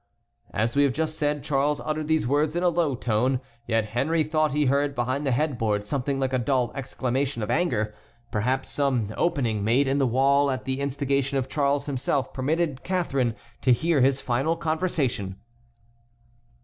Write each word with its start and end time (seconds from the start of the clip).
As 0.51 0.75
we 0.75 0.81
have 0.83 0.93
just 0.93 1.15
said, 1.19 1.43
Charles 1.43 1.79
uttered 1.79 2.07
these 2.07 2.25
words 2.27 2.55
in 2.55 2.63
a 2.63 2.69
low 2.69 2.95
tone, 2.95 3.39
yet 3.67 3.85
Henry 3.89 4.23
thought 4.23 4.51
he 4.51 4.65
heard 4.65 4.95
behind 4.95 5.27
the 5.27 5.31
headboard 5.31 5.85
something 5.85 6.19
like 6.19 6.33
a 6.33 6.39
dull 6.39 6.71
exclamation 6.73 7.43
of 7.43 7.51
anger. 7.51 7.93
Perhaps 8.31 8.71
some 8.71 9.13
opening 9.15 9.63
made 9.63 9.87
in 9.87 9.99
the 9.99 10.07
wall 10.07 10.49
at 10.49 10.65
the 10.65 10.79
instigation 10.81 11.37
of 11.37 11.47
Charles 11.49 11.85
himself 11.85 12.33
permitted 12.33 12.83
Catharine 12.83 13.35
to 13.61 13.71
hear 13.71 14.01
this 14.01 14.21
final 14.21 14.55
conversation. 14.57 15.39